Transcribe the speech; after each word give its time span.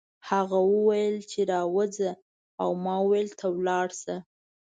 هغه 0.29 0.59
وویل 0.73 1.15
چې 1.31 1.39
راوځه 1.51 2.11
او 2.61 2.69
ما 2.83 2.95
وویل 3.05 3.29
ته 3.39 3.47
لاړ 3.67 3.87
شه 4.01 4.17